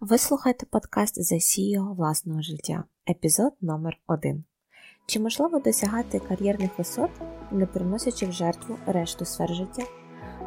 [0.00, 4.44] Ви слухаєте подкаст за CEO власного життя, епізод номер 1
[5.06, 7.10] Чи можливо досягати кар'єрних висот,
[7.50, 9.82] не приносячи в жертву решту сфер життя?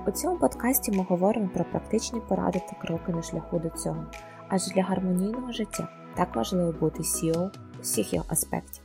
[0.07, 4.05] У цьому подкасті ми говоримо про практичні поради та кроки на шляху до цього,
[4.49, 7.51] адже для гармонійного життя так важливо бути CEO
[7.81, 8.83] всіх його аспектів.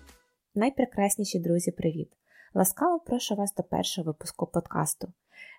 [0.55, 2.13] Найпрекрасніші друзі, привіт!
[2.55, 5.13] Ласкаво прошу вас до першого випуску подкасту.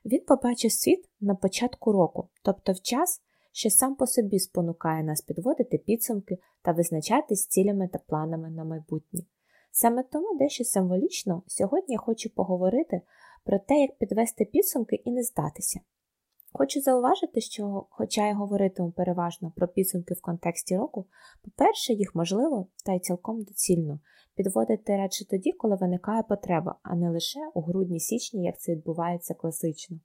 [0.06, 3.22] Він побачив світ на початку року, тобто в час
[3.52, 9.22] що сам по собі спонукає нас підводити підсумки та визначатись цілями та планами на майбутнє.
[9.72, 13.02] Саме тому дещо символічно сьогодні я хочу поговорити
[13.46, 15.80] про те, як підвести підсумки і не здатися.
[16.54, 21.06] Хочу зауважити, що, хоча я говоритиму переважно про підсумки в контексті року,
[21.44, 24.00] по-перше, їх можливо та й цілком доцільно
[24.36, 30.00] підводити радше тоді, коли виникає потреба, а не лише у грудні-січні, як це відбувається класично.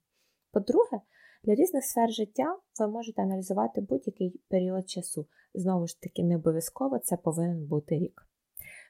[0.53, 1.01] По-друге,
[1.45, 5.27] для різних сфер життя ви можете аналізувати будь-який період часу.
[5.55, 8.27] Знову ж таки, не обов'язково це повинен бути рік.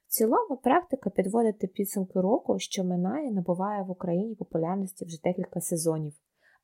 [0.07, 6.13] В цілому, практика підводити підсумки року, що минає, набуває в Україні популярності вже декілька сезонів,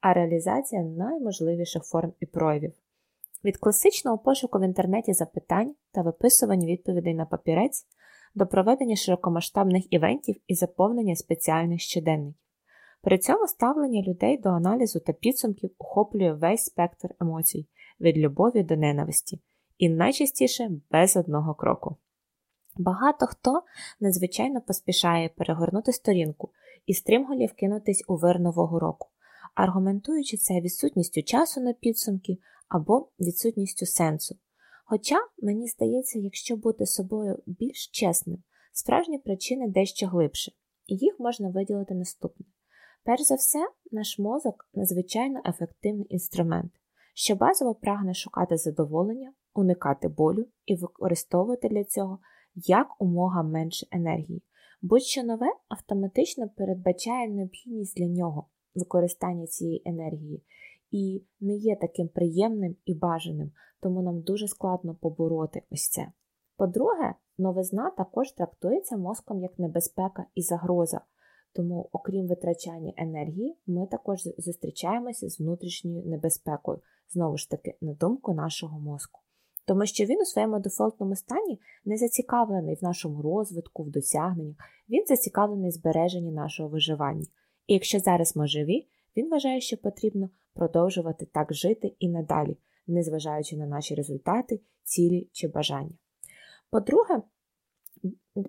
[0.00, 2.72] а реалізація найможливіших форм і проявів.
[3.44, 7.86] Від класичного пошуку в інтернеті запитань та виписування відповідей на папірець
[8.34, 12.49] до проведення широкомасштабних івентів і заповнення спеціальних щоденників.
[13.02, 17.68] При цьому ставлення людей до аналізу та підсумків охоплює весь спектр емоцій
[18.00, 19.40] від любові до ненависті,
[19.78, 21.96] і найчастіше без одного кроку.
[22.76, 23.62] Багато хто
[24.00, 26.50] надзвичайно поспішає перегорнути сторінку
[26.86, 29.08] і стрімголів кинутись у вир нового року,
[29.54, 34.36] аргументуючи це відсутністю часу на підсумки або відсутністю сенсу.
[34.84, 40.52] Хоча, мені здається, якщо бути собою більш чесним, справжні причини дещо глибше,
[40.86, 42.46] і їх можна виділити наступне.
[43.04, 43.58] Перш за все,
[43.92, 46.72] наш мозок надзвичайно ефективний інструмент,
[47.14, 52.18] що базово прагне шукати задоволення, уникати болю і використовувати для цього
[52.54, 54.42] як умога менше енергії.
[54.82, 60.44] Будь-що нове автоматично передбачає необхідність для нього використання цієї енергії
[60.90, 66.06] і не є таким приємним і бажаним, тому нам дуже складно побороти ось це.
[66.56, 71.00] По-друге, новизна також трактується мозком як небезпека і загроза.
[71.52, 78.34] Тому, окрім витрачання енергії, ми також зустрічаємося з внутрішньою небезпекою, знову ж таки, на думку
[78.34, 79.20] нашого мозку.
[79.64, 84.56] Тому що він у своєму дефолтному стані не зацікавлений в нашому розвитку, в досягненнях,
[84.88, 87.26] він зацікавлений в збереженні нашого виживання.
[87.66, 92.56] І якщо зараз ми живі, він вважає, що потрібно продовжувати так жити і надалі,
[92.86, 95.98] незважаючи на наші результати, цілі чи бажання.
[96.70, 97.22] По-друге,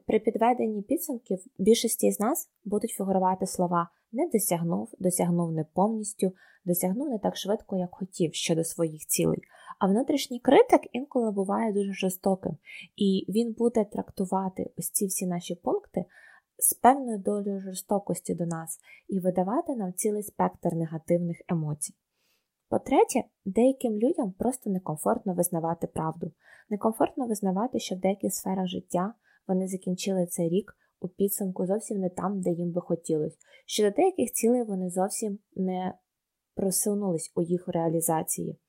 [0.05, 6.31] при підведенні підсумків більшості з нас будуть фігурувати слова не досягнув, досягнув не повністю,
[6.65, 9.41] досягнув не так швидко, як хотів щодо своїх цілей.
[9.79, 12.57] А внутрішній критик інколи буває дуже жорстоким,
[12.95, 16.05] і він буде трактувати ось ці всі наші пункти
[16.57, 18.79] з певною долею жорстокості до нас
[19.09, 21.93] і видавати нам цілий спектр негативних емоцій.
[22.69, 26.31] По-третє, деяким людям просто некомфортно визнавати правду,
[26.69, 29.13] некомфортно визнавати, що в деяких сферах життя
[29.51, 33.91] вони закінчили цей рік у підсумку зовсім не там, де їм би хотілося, що до
[33.91, 35.93] деяких цілей вони зовсім не
[36.55, 38.59] просунулись у їх реалізації.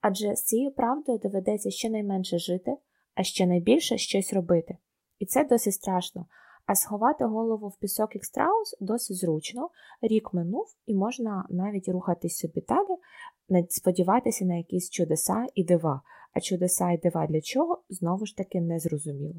[0.00, 2.76] Адже з цією правдою доведеться щонайменше жити,
[3.14, 4.76] а ще найбільше щось робити.
[5.18, 6.26] І це досить страшно.
[6.66, 9.70] А сховати голову в пісок як страус досить зручно,
[10.02, 16.02] рік минув, і можна навіть рухатись собі далі, сподіватися на якісь чудеса і дива.
[16.32, 19.34] А чудеса і дива для чого знову ж таки не зрозуміло.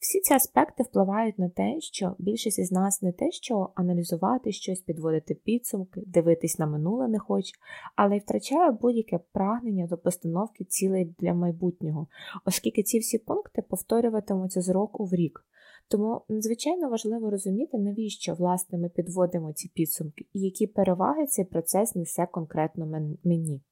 [0.00, 4.80] Всі ці аспекти впливають на те, що більшість із нас не те, що аналізувати щось,
[4.80, 7.52] підводити підсумки, дивитись на минуле не хоче,
[7.96, 12.06] але й втрачає будь-яке прагнення до постановки цілей для майбутнього,
[12.44, 15.44] оскільки ці всі пункти повторюватимуться з року в рік.
[15.90, 21.94] Тому надзвичайно важливо розуміти, навіщо власне ми підводимо ці підсумки і які переваги цей процес
[21.94, 22.86] несе конкретно
[23.24, 23.62] мені.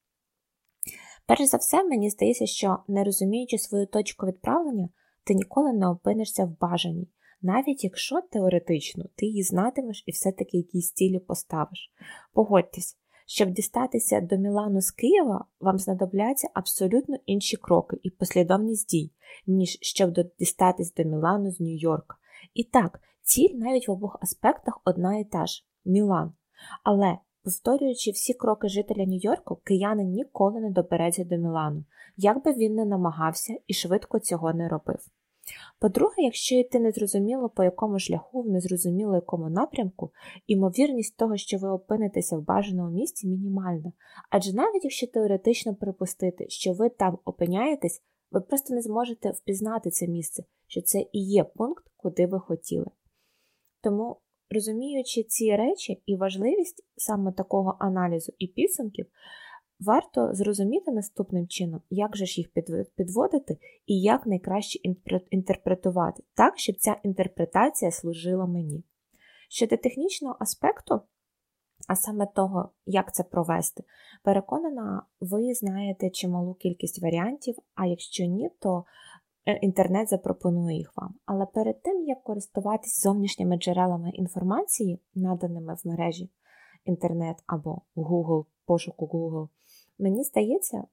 [1.26, 4.88] Перш за все, мені здається, що не розуміючи свою точку відправлення,
[5.26, 7.08] ти ніколи не опинишся в бажаній,
[7.42, 11.92] навіть якщо теоретично ти її знатимеш і все-таки якісь цілі поставиш.
[12.32, 12.96] Погодьтесь,
[13.26, 19.12] щоб дістатися до Мілану з Києва, вам знадобляться абсолютно інші кроки і послідовність дій,
[19.46, 22.16] ніж щоб дістатись до Мілану з Нью-Йорка.
[22.54, 26.32] І так, ціль навіть в обох аспектах одна і та ж Мілан.
[26.84, 31.84] Але, повторюючи всі кроки жителя Нью-Йорку, киянин ніколи не добереться до Мілану,
[32.16, 34.98] як би він не намагався і швидко цього не робив.
[35.78, 40.10] По-друге, якщо йти незрозуміло по якому шляху, в незрозуміло якому напрямку,
[40.46, 43.92] імовірність того, що ви опинитеся в бажаному місці, мінімальна.
[44.30, 50.08] Адже навіть якщо теоретично припустити, що ви там опиняєтесь, ви просто не зможете впізнати це
[50.08, 52.86] місце, що це і є пункт, куди ви хотіли.
[53.80, 54.16] Тому,
[54.50, 59.06] розуміючи ці речі і важливість саме такого аналізу і підсумків,
[59.80, 62.48] варто зрозуміти наступним чином, як же ж їх
[62.96, 64.78] підводити і як найкраще
[65.30, 68.84] інтерпретувати, так, щоб ця інтерпретація служила мені.
[69.48, 71.00] Щодо технічного аспекту,
[71.88, 73.84] а саме того, як це провести,
[74.24, 78.84] переконана, ви знаєте чималу кількість варіантів, а якщо ні, то
[79.52, 81.14] інтернет запропонує їх вам.
[81.24, 86.30] Але перед тим, як користуватись зовнішніми джерелами інформації, наданими в мережі
[86.84, 89.48] інтернет або Google, пошуку Google,
[89.98, 90.84] мені здається,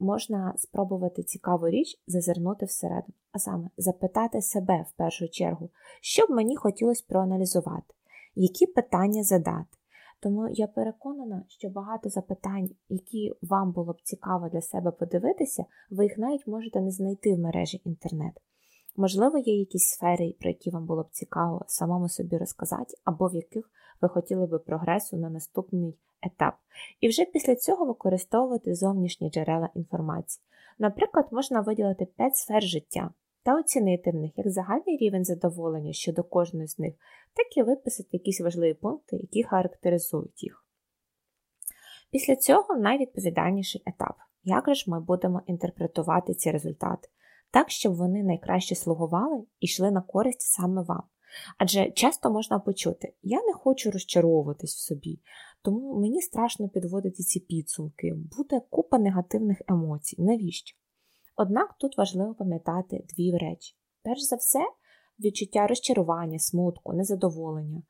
[0.00, 6.30] можна спробувати цікаву річ зазирнути всередину, а саме запитати себе в першу чергу, що б
[6.30, 7.94] мені хотілося проаналізувати,
[8.34, 9.78] які питання задати.
[10.22, 16.04] Тому я переконана, що багато запитань, які вам було б цікаво для себе подивитися, ви
[16.04, 18.32] їх навіть можете не знайти в мережі інтернет.
[18.96, 23.34] Можливо, є якісь сфери, про які вам було б цікаво самому собі розказати, або в
[23.34, 23.70] яких
[24.00, 26.54] ви хотіли би прогресу на наступний етап.
[27.00, 30.44] І вже після цього використовувати зовнішні джерела інформації.
[30.78, 33.10] Наприклад, можна виділити 5 сфер життя
[33.42, 36.94] та оцінити в них як загальний рівень задоволення щодо кожної з них,
[37.34, 40.66] так і виписати якісь важливі пункти, які характеризують їх.
[42.10, 44.16] Після цього найвідповідальніший етап.
[44.44, 47.08] Як же ж ми будемо інтерпретувати ці результати,
[47.50, 51.02] так, щоб вони найкраще слугували і йшли на користь саме вам.
[51.58, 55.20] Адже часто можна почути, я не хочу розчаровуватись в собі,
[55.62, 60.22] тому мені страшно підводити ці підсумки, буде купа негативних емоцій.
[60.22, 60.76] Навіщо?
[61.42, 63.76] Однак тут важливо пам'ятати дві речі.
[64.02, 64.58] Перш за все,
[65.20, 67.82] відчуття розчарування, смутку, незадоволення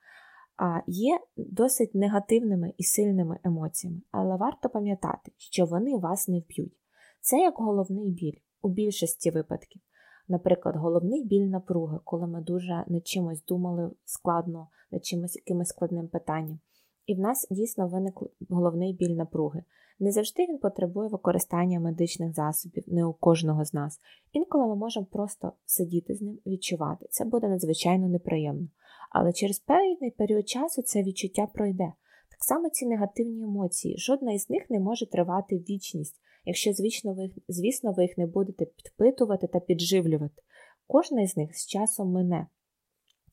[0.86, 6.78] є досить негативними і сильними емоціями, але варто пам'ятати, що вони вас не вб'ють.
[7.20, 9.82] Це як головний біль у більшості випадків.
[10.28, 16.08] Наприклад, головний біль напруги, коли ми дуже над чимось думали складно, над чимось якимось складним
[16.08, 16.60] питанням.
[17.06, 18.14] І в нас дійсно виник
[18.50, 19.62] головний біль напруги.
[19.98, 24.00] Не завжди він потребує використання медичних засобів, не у кожного з нас.
[24.32, 27.06] Інколи ми можемо просто сидіти з ним, відчувати.
[27.10, 28.68] Це буде надзвичайно неприємно.
[29.10, 31.92] Але через певний період часу це відчуття пройде.
[32.30, 37.30] Так само ці негативні емоції, жодна із них не може тривати вічність, якщо, звісно, ви,
[37.48, 40.42] звісно, ви їх не будете підпитувати та підживлювати.
[40.86, 42.46] Кожна із них з часом мине.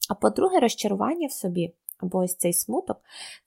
[0.10, 2.98] А по-друге, розчарування в собі або ось цей смуток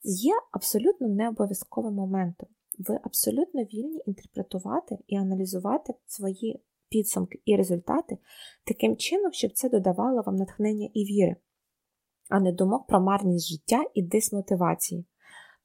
[0.03, 8.17] є абсолютно необов'язковим моментом ви абсолютно вільні інтерпретувати і аналізувати свої підсумки і результати
[8.63, 11.35] таким чином, щоб це додавало вам натхнення і віри,
[12.29, 15.05] а не думок про марність життя і дисмотивації.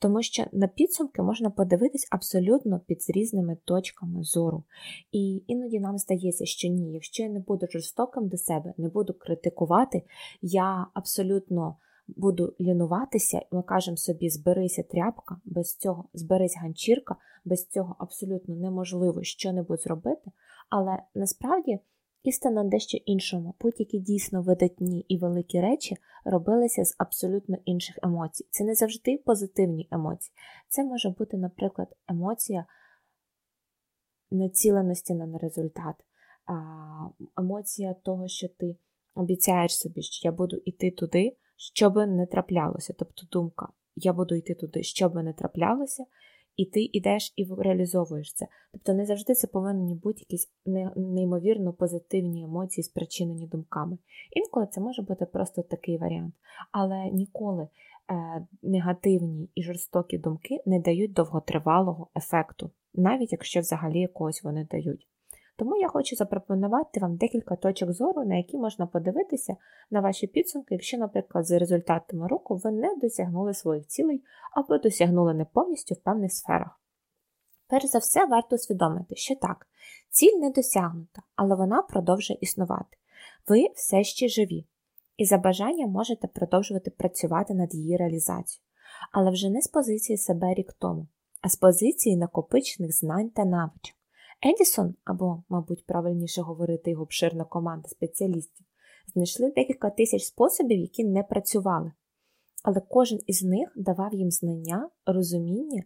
[0.00, 4.64] Тому що на підсумки можна подивитись абсолютно під різними точками зору.
[5.12, 9.14] І іноді нам здається, що ні, якщо я не буду жорстоким до себе, не буду
[9.14, 10.02] критикувати,
[10.42, 11.76] я абсолютно
[12.16, 19.22] буду лінуватися, ми кажемо собі, зберися тряпка, без цього зберись ганчірка, без цього абсолютно неможливо
[19.22, 20.30] що-небудь зробити.
[20.70, 21.78] Але насправді
[22.22, 23.54] істина дещо іншому.
[23.60, 28.46] Будь-які дійсно видатні і великі речі робилися з абсолютно інших емоцій.
[28.50, 30.34] Це не завжди позитивні емоції.
[30.68, 32.66] Це може бути, наприклад, емоція
[34.30, 35.94] націленості на результат,
[37.36, 38.76] емоція того, що ти
[39.14, 42.94] обіцяєш собі, що я буду йти туди що би не траплялося.
[42.98, 46.04] Тобто думка, я буду йти туди, що би не траплялося,
[46.56, 48.46] і ти йдеш і реалізовуєш це.
[48.72, 50.50] Тобто не завжди це повинні бути якісь
[50.96, 53.98] неймовірно позитивні емоції, спричинені думками.
[54.32, 56.34] Інколи це може бути просто такий варіант.
[56.72, 57.68] Але ніколи е,
[58.62, 65.08] негативні і жорстокі думки не дають довготривалого ефекту, навіть якщо взагалі якогось вони дають.
[65.58, 69.56] Тому я хочу запропонувати вам декілька точок зору, на які можна подивитися
[69.90, 74.22] на ваші підсумки, якщо, наприклад, за результатами року ви не досягнули своїх цілей
[74.52, 76.80] або досягнули не повністю в певних сферах.
[77.68, 79.66] Перш за все, варто усвідомити, що так,
[80.10, 82.96] ціль не досягнута, але вона продовжує існувати.
[83.48, 84.66] Ви все ще живі,
[85.16, 88.64] і за бажанням можете продовжувати працювати над її реалізацією,
[89.12, 91.06] але вже не з позиції себе рік тому,
[91.40, 93.97] а з позиції накопичених знань та навичок.
[94.46, 98.66] Едісон, або, мабуть, правильніше говорити його обширна команда спеціалістів,
[99.14, 101.92] знайшли декілька тисяч способів, які не працювали.
[102.64, 105.82] Але кожен із них давав їм знання, розуміння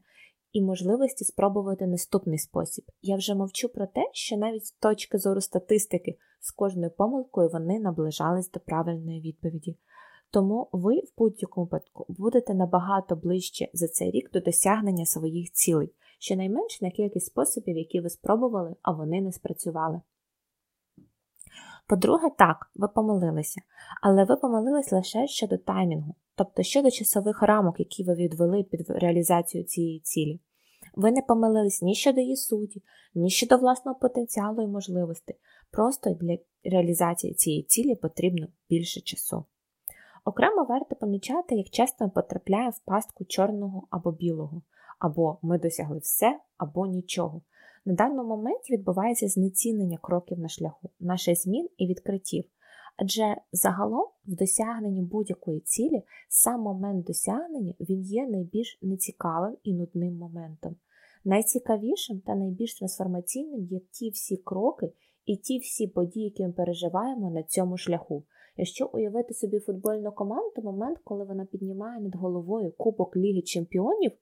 [0.53, 2.85] і можливості спробувати наступний спосіб.
[3.03, 7.81] Я вже мовчу про те, що навіть з точки зору статистики з кожною помилкою вони
[7.81, 9.77] наближались до правильної відповіді.
[10.31, 15.93] Тому ви в будь-якому випадку будете набагато ближче за цей рік до досягнення своїх цілей,
[16.23, 20.01] щонайменше на кількість способів, які ви спробували, а вони не спрацювали.
[21.89, 23.61] По-друге, так, ви помилилися,
[24.03, 29.65] але ви помилились лише щодо таймінгу, тобто щодо часових рамок, які ви відвели під реалізацію
[29.65, 30.41] цієї цілі.
[30.95, 32.83] Ви не помилились ні щодо її суті,
[33.15, 35.37] ні щодо власного потенціалу і можливостей.
[35.71, 39.45] Просто для реалізації цієї цілі потрібно більше часу.
[40.25, 44.63] Окремо варто помічати, як часто ми потрапляємо в пастку чорного або білого,
[45.03, 47.43] або ми досягли все, або нічого.
[47.85, 52.45] На даному моменті відбувається знецінення кроків на шляху, наших змін і відкриттів.
[52.97, 60.17] Адже загалом в досягненні будь-якої цілі сам момент досягнення він є найбільш нецікавим і нудним
[60.17, 60.77] моментом.
[61.25, 64.93] Найцікавішим та найбільш трансформаційним є ті всі кроки
[65.27, 68.25] і ті всі події, які ми переживаємо на цьому шляху.
[68.57, 74.13] Якщо уявити собі футбольну команду, момент, коли вона піднімає над головою Кубок Ліги Чемпіонів,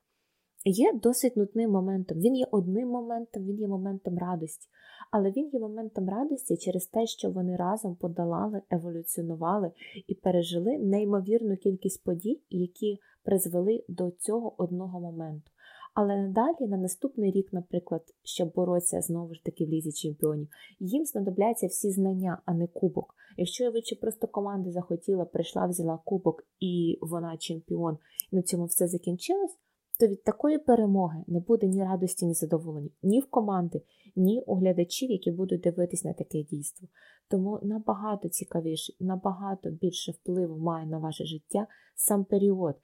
[0.64, 2.18] є досить нудним моментом.
[2.18, 4.68] Він є одним моментом, він є моментом радості.
[5.10, 9.70] Але він є моментом радості через те, що вони разом подолали, еволюціонували
[10.06, 15.50] і пережили неймовірну кількість подій, які призвели до цього одного моменту.
[15.94, 20.48] Але надалі, на наступний рік, наприклад, щоб боротися знову ж таки в лізі чемпіонів,
[20.80, 23.14] їм знадобляться всі знання, а не кубок.
[23.36, 27.98] Якщо я чи просто команда захотіла, прийшла, взяла кубок і вона чемпіон,
[28.32, 29.56] і на цьому все закінчилось,
[30.00, 33.82] то від такої перемоги не буде ні радості, ні задоволення, ні в команди,
[34.16, 36.88] ні у глядачів, які будуть дивитись на таке дійство.
[37.28, 42.76] Тому набагато цікавіше, набагато більше впливу має на ваше життя сам період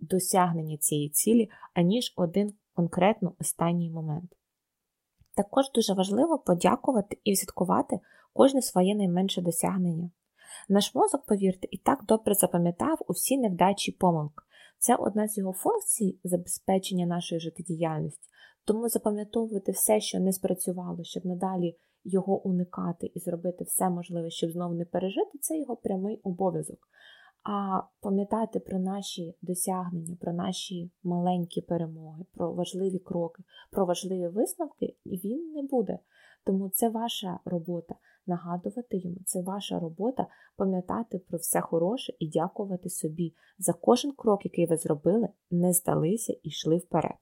[0.00, 4.36] досягнення цієї цілі, аніж один конкретно останній момент.
[5.36, 8.00] Також дуже важливо подякувати і відсвяткувати
[8.32, 10.10] кожне своє найменше досягнення.
[10.68, 14.44] Наш мозок, повірте, і так добре запам'ятав усі невдачі помилки.
[14.78, 18.28] Це одна з його функцій забезпечення нашої життєдіяльності,
[18.64, 24.50] тому запам'ятовувати все, що не спрацювало, щоб надалі його уникати і зробити все можливе, щоб
[24.50, 26.78] знову не пережити, це його прямий обов'язок.
[27.42, 34.96] А пам'ятати про наші досягнення, про наші маленькі перемоги, про важливі кроки, про важливі висновки
[35.06, 35.98] він не буде.
[36.44, 37.94] Тому це ваша робота
[38.26, 44.44] нагадувати йому, це ваша робота пам'ятати про все хороше і дякувати собі за кожен крок,
[44.44, 47.16] який ви зробили, не здалися і йшли вперед.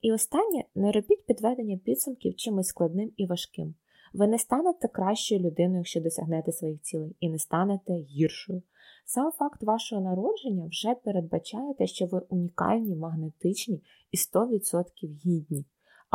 [0.00, 3.74] І останнє не робіть підведення підсумків чимось складним і важким.
[4.12, 8.62] Ви не станете кращою людиною, якщо досягнете своїх цілей, і не станете гіршою.
[9.04, 15.64] Сам факт вашого народження вже передбачає те, що ви унікальні, магнетичні і 100% гідні.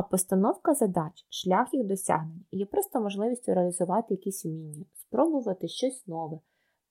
[0.01, 6.39] А постановка задач, шлях їх досягнення є просто можливістю реалізувати якісь вміння, спробувати щось нове,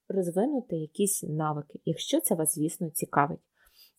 [0.09, 3.41] розвинути якісь навики, якщо це вас, звісно, цікавить.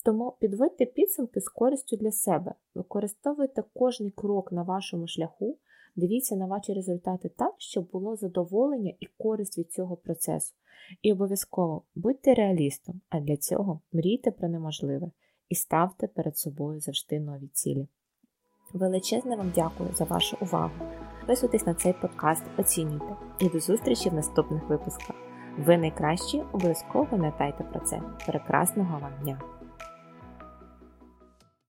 [0.05, 5.57] Тому підводьте підсумки з користю для себе, використовуйте кожний крок на вашому шляху,
[5.95, 10.55] дивіться на ваші результати так, щоб було задоволення і користь від цього процесу.
[11.01, 15.11] І обов'язково будьте реалістом, а для цього мрійте про неможливе
[15.49, 17.87] і ставте перед собою завжди нові цілі.
[18.73, 20.71] Величезне вам дякую за вашу увагу.
[21.19, 25.15] Підписуйтесь на цей подкаст, оцінюйте і до зустрічі в наступних випусках.
[25.57, 28.01] Ви найкращі, обов'язково пам'ятайте про це.
[28.27, 29.39] Прекрасного вам дня!